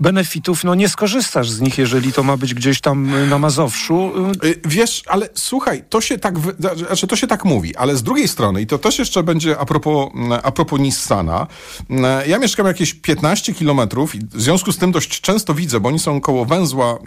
benefitów, 0.00 0.64
no 0.64 0.74
nie 0.74 0.88
skorzystasz 0.88 1.50
z 1.50 1.60
nich, 1.60 1.78
jeżeli 1.78 2.12
to 2.12 2.22
ma 2.22 2.36
być 2.36 2.54
gdzieś 2.54 2.80
tam 2.80 3.14
y, 3.14 3.26
na 3.26 3.38
Mazowszu. 3.38 4.12
Y, 4.44 4.46
Y, 4.48 4.60
Wiesz, 4.64 5.02
ale 5.06 5.28
słuchaj, 5.34 5.84
to 5.88 6.00
się 6.06 6.18
tak, 6.18 6.34
znaczy 6.58 7.06
to 7.06 7.16
się 7.16 7.26
tak 7.26 7.44
mówi, 7.44 7.76
ale 7.76 7.96
z 7.96 8.02
drugiej 8.02 8.28
strony, 8.28 8.62
i 8.62 8.66
to 8.66 8.78
też 8.78 8.98
jeszcze 8.98 9.22
będzie 9.22 9.58
a 9.58 9.64
propos, 9.64 10.10
mm, 10.14 10.40
a 10.42 10.52
propos 10.52 10.80
Nissana, 10.80 11.46
mm, 11.90 12.28
ja 12.28 12.38
mieszkam 12.38 12.66
jakieś 12.66 12.94
15 12.94 13.54
kilometrów 13.54 14.14
i 14.14 14.18
w 14.18 14.42
związku 14.42 14.72
z 14.72 14.78
tym 14.78 14.92
dość 14.92 15.20
często 15.20 15.54
widzę, 15.54 15.80
bo 15.80 15.88
oni 15.88 15.98
są 15.98 16.20
koło 16.20 16.44
węzła 16.44 16.98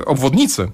y, 0.00 0.04
obwodnicy, 0.04 0.70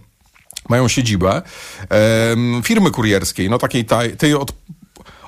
mają 0.68 0.88
siedzibę 0.88 1.42
em, 1.88 2.62
firmy 2.64 2.90
kurierskiej, 2.90 3.50
no 3.50 3.58
takiej 3.58 3.84
taj, 3.84 4.16
tej 4.16 4.34
od, 4.34 4.52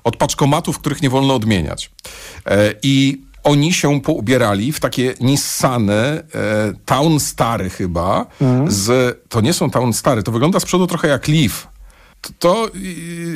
od 0.04 0.16
paczkomatów, 0.16 0.78
których 0.78 1.02
nie 1.02 1.10
wolno 1.10 1.34
odmieniać. 1.34 1.90
E, 2.46 2.74
I 2.82 3.22
oni 3.44 3.72
się 3.72 4.00
poubierali 4.00 4.72
w 4.72 4.80
takie 4.80 5.14
Nissany, 5.20 5.92
e, 5.92 6.22
Town 6.84 7.20
Stary 7.20 7.70
chyba, 7.70 8.26
z, 8.68 9.18
to 9.28 9.40
nie 9.40 9.52
są 9.52 9.70
Town 9.70 9.92
Stary, 9.92 10.22
to 10.22 10.32
wygląda 10.32 10.60
z 10.60 10.64
przodu 10.64 10.86
trochę 10.86 11.08
jak 11.08 11.28
Leaf. 11.28 11.73
To, 12.38 12.70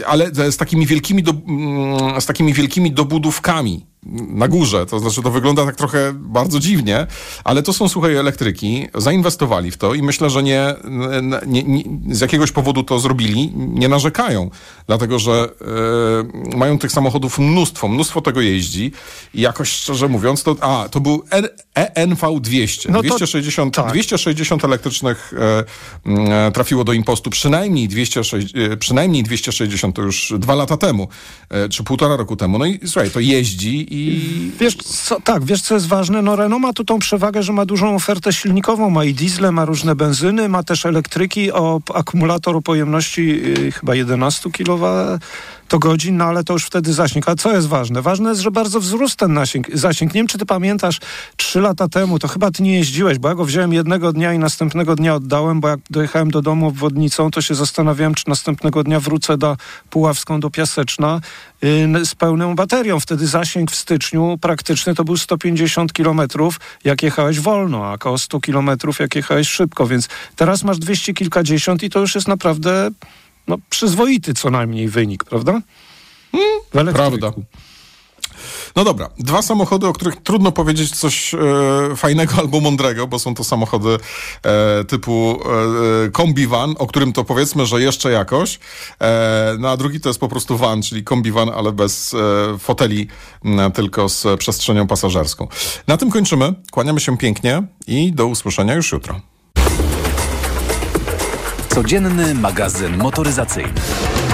ale 0.06 0.30
z 0.52 0.56
takimi 0.56 0.86
wielkimi, 0.86 1.22
do, 1.22 1.32
mm, 1.32 2.20
z 2.20 2.26
takimi 2.26 2.52
wielkimi 2.52 2.92
dobudówkami 2.92 3.86
na 4.28 4.48
górze. 4.48 4.86
To 4.86 4.98
znaczy, 4.98 5.22
to 5.22 5.30
wygląda 5.30 5.66
tak 5.66 5.76
trochę 5.76 6.12
bardzo 6.14 6.60
dziwnie, 6.60 7.06
ale 7.44 7.62
to 7.62 7.72
są 7.72 7.88
słuchaj 7.88 8.16
elektryki. 8.16 8.88
Zainwestowali 8.94 9.70
w 9.70 9.76
to 9.76 9.94
i 9.94 10.02
myślę, 10.02 10.30
że 10.30 10.42
nie, 10.42 10.74
nie, 11.46 11.62
nie 11.62 11.84
z 12.14 12.20
jakiegoś 12.20 12.52
powodu 12.52 12.82
to 12.82 12.98
zrobili, 12.98 13.52
nie 13.54 13.88
narzekają, 13.88 14.50
dlatego 14.86 15.18
że 15.18 15.48
e, 16.52 16.56
mają 16.56 16.78
tych 16.78 16.92
samochodów 16.92 17.38
mnóstwo, 17.38 17.88
mnóstwo 17.88 18.20
tego 18.20 18.40
jeździ 18.40 18.92
i 19.34 19.40
jakoś 19.40 19.68
szczerze 19.68 20.08
mówiąc, 20.08 20.42
to, 20.42 20.56
a, 20.60 20.88
to 20.88 21.00
był 21.00 21.22
E 21.76 21.94
ENV 21.94 22.40
200. 22.40 22.92
No 22.92 23.02
to- 23.02 23.08
260, 23.08 23.74
tak. 23.74 23.90
260 23.90 24.64
elektrycznych 24.64 25.32
mm, 26.04 26.32
e, 26.32 26.52
trafiło 26.52 26.84
do 26.84 26.92
impostu, 26.92 27.30
przynajmniej 27.30 27.88
260, 27.88 28.72
e, 28.72 28.76
przynajmniej 28.76 29.22
260 29.22 29.96
to 29.96 30.02
już 30.02 30.34
dwa 30.38 30.54
lata 30.54 30.76
temu, 30.76 31.08
czy 31.70 31.84
półtora 31.84 32.16
roku 32.16 32.36
temu. 32.36 32.58
No 32.58 32.66
i 32.66 32.80
słuchaj, 32.86 33.10
to 33.10 33.20
jeździ 33.20 33.94
i 33.94 33.97
Wiesz 34.60 34.76
co, 34.76 35.20
tak, 35.20 35.44
wiesz 35.44 35.62
co 35.62 35.74
jest 35.74 35.86
ważne? 35.86 36.22
No 36.22 36.36
Renault 36.36 36.62
ma 36.62 36.72
tu 36.72 36.84
tą 36.84 36.98
przewagę, 36.98 37.42
że 37.42 37.52
ma 37.52 37.66
dużą 37.66 37.94
ofertę 37.94 38.32
silnikową, 38.32 38.90
ma 38.90 39.04
i 39.04 39.14
diesle, 39.14 39.52
ma 39.52 39.64
różne 39.64 39.94
benzyny, 39.94 40.48
ma 40.48 40.62
też 40.62 40.86
elektryki 40.86 41.52
o 41.52 41.80
akumulator 41.94 42.56
o 42.56 42.62
pojemności 42.62 43.26
yy, 43.26 43.72
chyba 43.72 43.94
11 43.94 44.50
kWh 44.50 45.20
to 45.68 45.78
godzin, 45.78 46.16
no 46.16 46.24
ale 46.24 46.44
to 46.44 46.52
już 46.52 46.64
wtedy 46.64 46.92
zasięg. 46.92 47.28
A 47.28 47.34
co 47.34 47.52
jest 47.52 47.68
ważne? 47.68 48.02
Ważne 48.02 48.28
jest, 48.30 48.40
że 48.40 48.50
bardzo 48.50 48.80
wzrósł 48.80 49.16
ten 49.16 49.32
nasięg, 49.32 49.76
zasięg. 49.76 50.14
Nie 50.14 50.20
wiem, 50.20 50.26
czy 50.26 50.38
ty 50.38 50.46
pamiętasz, 50.46 51.00
trzy 51.36 51.60
lata 51.60 51.88
temu, 51.88 52.18
to 52.18 52.28
chyba 52.28 52.50
ty 52.50 52.62
nie 52.62 52.78
jeździłeś, 52.78 53.18
bo 53.18 53.28
ja 53.28 53.34
go 53.34 53.44
wziąłem 53.44 53.72
jednego 53.72 54.12
dnia 54.12 54.32
i 54.32 54.38
następnego 54.38 54.96
dnia 54.96 55.14
oddałem, 55.14 55.60
bo 55.60 55.68
jak 55.68 55.80
dojechałem 55.90 56.30
do 56.30 56.42
domu 56.42 56.68
obwodnicą, 56.68 57.30
to 57.30 57.42
się 57.42 57.54
zastanawiałem, 57.54 58.14
czy 58.14 58.28
następnego 58.28 58.84
dnia 58.84 59.00
wrócę 59.00 59.38
do 59.38 59.56
Puławską, 59.90 60.40
do 60.40 60.50
Piaseczna 60.50 61.20
yy, 61.62 62.04
z 62.04 62.14
pełną 62.14 62.54
baterią. 62.54 63.00
Wtedy 63.00 63.26
zasięg 63.26 63.70
w 63.70 63.76
styczniu 63.76 64.38
praktyczny 64.40 64.94
to 64.94 65.04
był 65.04 65.16
150 65.16 65.92
kilometrów, 65.92 66.60
jak 66.84 67.02
jechałeś 67.02 67.40
wolno, 67.40 67.86
a 67.86 67.92
około 67.92 68.18
100 68.18 68.40
kilometrów, 68.40 68.98
jak 68.98 69.16
jechałeś 69.16 69.48
szybko, 69.48 69.86
więc 69.86 70.08
teraz 70.36 70.64
masz 70.64 70.78
200 70.78 71.14
kilkadziesiąt 71.14 71.82
i 71.82 71.90
to 71.90 72.00
już 72.00 72.14
jest 72.14 72.28
naprawdę 72.28 72.90
no, 73.48 73.56
przyzwoity 73.70 74.34
co 74.34 74.50
najmniej 74.50 74.88
wynik, 74.88 75.24
prawda? 75.24 75.60
Elektryku. 76.74 77.18
Prawda. 77.18 77.32
No 78.76 78.84
dobra, 78.84 79.08
dwa 79.18 79.42
samochody, 79.42 79.86
o 79.86 79.92
których 79.92 80.16
trudno 80.16 80.52
powiedzieć 80.52 80.96
coś 80.96 81.34
e, 81.34 81.38
fajnego 81.96 82.34
albo 82.40 82.60
mądrego, 82.60 83.06
bo 83.06 83.18
są 83.18 83.34
to 83.34 83.44
samochody 83.44 83.98
e, 84.42 84.84
typu 84.84 85.38
e, 86.06 86.10
kombi 86.10 86.46
van, 86.46 86.74
o 86.78 86.86
którym 86.86 87.12
to 87.12 87.24
powiedzmy, 87.24 87.66
że 87.66 87.82
jeszcze 87.82 88.10
jakoś. 88.10 88.58
E, 89.00 89.56
no 89.58 89.70
a 89.70 89.76
drugi 89.76 90.00
to 90.00 90.08
jest 90.08 90.20
po 90.20 90.28
prostu 90.28 90.56
van, 90.56 90.82
czyli 90.82 91.04
kombi 91.04 91.32
van, 91.32 91.48
ale 91.48 91.72
bez 91.72 92.14
e, 92.14 92.58
foteli, 92.58 93.08
tylko 93.74 94.08
z 94.08 94.38
przestrzenią 94.38 94.86
pasażerską. 94.86 95.48
Na 95.86 95.96
tym 95.96 96.10
kończymy. 96.10 96.54
Kłaniamy 96.70 97.00
się 97.00 97.18
pięknie 97.18 97.62
i 97.86 98.12
do 98.12 98.26
usłyszenia 98.26 98.74
już 98.74 98.92
jutro. 98.92 99.20
Codzienny 101.78 102.34
magazyn 102.34 102.96
motoryzacyjny. 102.96 104.27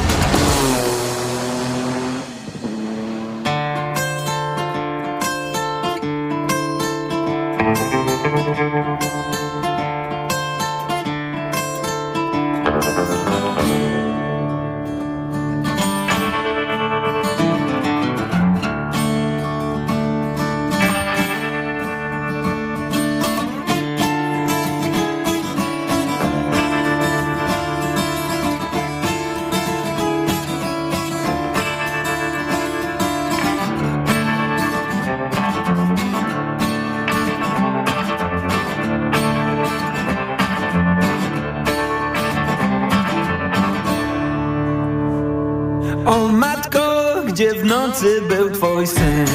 Gdzie 47.94 48.20
w 48.20 48.22
nocy 48.22 48.22
był 48.28 48.50
twój 48.50 48.86
syn? 48.86 49.26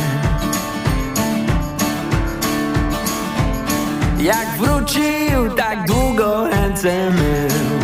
Jak 4.19 4.47
wrócił, 4.57 5.55
tak 5.57 5.87
długo 5.87 6.47
ręce 6.47 7.09
mył. 7.09 7.79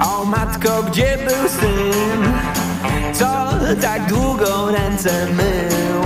O 0.00 0.24
matko, 0.24 0.82
gdzie 0.82 1.18
był 1.18 1.48
syn? 1.48 2.32
Co 3.12 3.26
tak 3.82 4.06
długo 4.06 4.70
ręce 4.70 5.26
mył? 5.26 6.01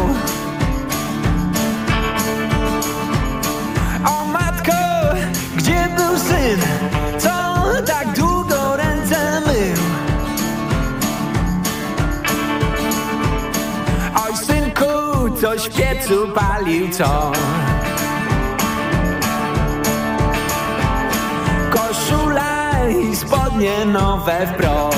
Piecu 15.96 16.28
palił 16.34 16.88
co? 16.90 17.32
Koszula 21.70 22.88
i 22.88 23.16
spodnie 23.16 23.84
nowe 23.84 24.46
w 24.46 24.52
proch 24.52 24.94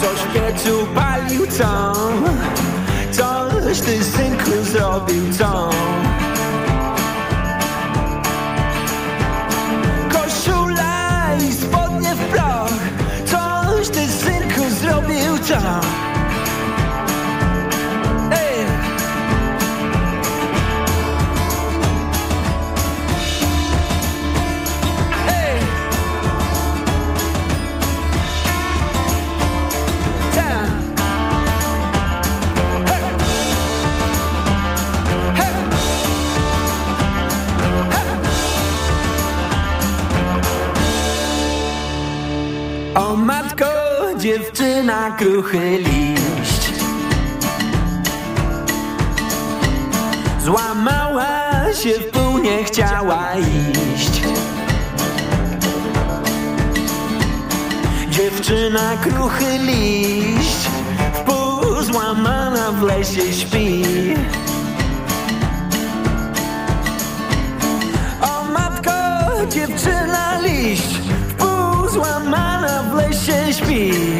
Coś 0.00 0.20
piecu 0.34 0.86
palił 0.94 1.46
co? 1.46 1.92
Coś 3.12 3.80
ty 3.80 4.04
synku 4.04 4.50
zrobił 4.62 5.32
co? 5.38 5.70
Dziewczyna 44.26 45.10
kruchy 45.10 45.78
liść. 45.78 46.70
Złamała 50.44 51.72
się 51.82 51.90
w 51.90 52.10
pół, 52.10 52.38
nie 52.38 52.64
chciała 52.64 53.34
iść. 53.34 54.22
Dziewczyna 58.10 58.96
kruchy 59.02 59.58
liść. 59.58 60.68
W 61.14 61.20
pół 61.20 61.82
złamana 61.82 62.72
w 62.72 62.82
lesie 62.82 63.32
śpi. 63.32 63.84
O 68.22 68.44
matko, 68.52 68.92
dziewczyna 69.48 70.40
liść. 70.40 70.98
W 71.28 71.34
pół 71.34 71.88
złamana 71.88 72.82
w 72.82 72.94
lesie 72.94 73.52
śpi 73.52 74.15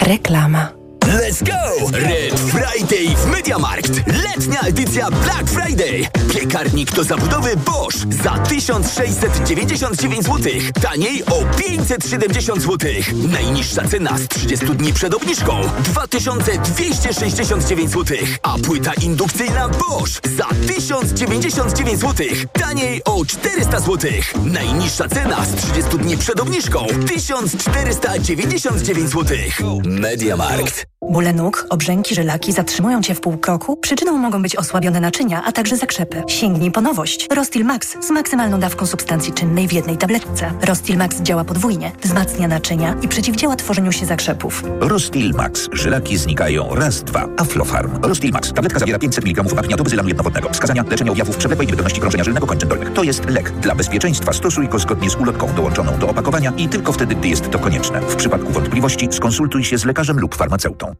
Reklama. 0.00 0.79
Let's 1.06 1.42
go! 1.42 1.90
Red 1.92 2.38
Friday 2.38 3.16
w 3.16 3.26
Mediamarkt. 3.26 3.90
Letnia 4.06 4.60
edycja 4.60 5.10
Black 5.10 5.48
Friday. 5.50 6.08
Piekarnik 6.34 6.92
do 6.92 7.04
zabudowy 7.04 7.56
Bosch 7.56 7.96
za 8.22 8.38
1699 8.38 10.24
zł. 10.24 10.52
Taniej 10.82 11.24
o 11.24 11.44
570 11.56 12.62
zł. 12.62 12.90
Najniższa 13.14 13.88
cena 13.88 14.18
z 14.18 14.28
30 14.28 14.66
dni 14.66 14.92
przed 14.92 15.14
obniżką 15.14 15.60
2269 15.84 17.90
zł. 17.90 18.16
A 18.42 18.58
płyta 18.58 18.94
indukcyjna 18.94 19.68
Bosch 19.68 20.20
za 20.36 20.46
1099 20.66 22.00
zł. 22.00 22.26
Taniej 22.52 23.04
o 23.04 23.24
400 23.24 23.80
zł. 23.80 24.10
Najniższa 24.44 25.08
cena 25.08 25.44
z 25.44 25.54
30 25.54 25.98
dni 25.98 26.18
przed 26.18 26.40
obniżką 26.40 26.86
1499 27.06 29.10
zł. 29.10 29.36
Mediamarkt. 29.84 30.86
Bóle 31.10 31.32
nóg, 31.32 31.66
obrzęki, 31.70 32.14
żylaki 32.14 32.52
zatrzymują 32.52 33.02
Cię 33.02 33.14
w 33.14 33.20
pół 33.20 33.38
kroku? 33.38 33.76
Przyczyną 33.76 34.18
mogą 34.18 34.42
być 34.42 34.56
osłabione 34.56 35.00
naczynia, 35.00 35.42
a 35.44 35.52
także 35.52 35.76
zakrzepy. 35.76 36.22
Sięgnij 36.26 36.70
po 36.70 36.80
nowość. 36.80 37.28
Rostil 37.34 37.64
Max 37.64 37.96
z 38.06 38.10
maksymalną 38.10 38.60
dawką 38.60 38.86
substancji 38.86 39.32
czynnej 39.32 39.68
w 39.68 39.72
jednej 39.72 39.96
tabletce. 39.96 40.52
Rostil 40.62 40.96
Max 40.96 41.20
działa 41.20 41.44
podwójnie, 41.44 41.92
wzmacnia 42.02 42.48
naczynia 42.48 42.96
i 43.02 43.08
przeciwdziała 43.08 43.56
tworzeniu 43.56 43.92
się 43.92 44.06
zakrzepów. 44.06 44.64
Rostil 44.80 45.32
Max. 45.34 45.68
Żylaki 45.72 46.18
znikają 46.18 46.74
raz, 46.74 47.02
dwa. 47.02 47.28
Aflofarm. 47.36 48.02
Rostil 48.02 48.30
Max. 48.30 48.52
Tabletka 48.52 48.78
zawiera 48.78 48.98
500 48.98 49.24
mg 49.24 49.58
apniatobezylanu 49.58 50.08
jednowodnego. 50.08 50.48
Wskazania 50.48 50.84
leczenia 50.90 51.12
objawów 51.12 51.36
przewlekłej 51.36 51.66
niewydolności 51.66 52.00
krążenia 52.00 52.24
żylnego 52.24 52.46
kończyn 52.46 52.68
dolnych. 52.68 52.92
To 52.92 53.02
jest 53.02 53.30
lek. 53.30 53.50
Dla 53.50 53.74
bezpieczeństwa 53.74 54.32
stosuj 54.32 54.68
go 54.68 54.78
zgodnie 54.78 55.10
z 55.10 55.16
ulotką 55.16 55.54
dołączoną 55.54 55.98
do 55.98 56.08
opakowania 56.08 56.52
i 56.56 56.68
tylko 56.68 56.92
wtedy, 56.92 57.14
gdy 57.14 57.28
jest 57.28 57.50
to 57.50 57.58
konieczne. 57.58 58.00
W 58.00 58.16
przypadku 58.16 58.52
wątpliwości 58.52 59.08
skonsultuj 59.10 59.64
się 59.64 59.78
z 59.78 59.84
lekarzem 59.84 60.20
lub 60.20 60.34
farmaceutą. 60.34 60.99